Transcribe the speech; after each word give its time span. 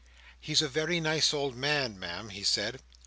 "He's 0.39 0.63
a 0.63 0.67
very 0.67 0.99
nice 0.99 1.31
old 1.31 1.55
man, 1.55 1.99
Ma'am," 1.99 2.29
he 2.29 2.41
said. 2.43 2.81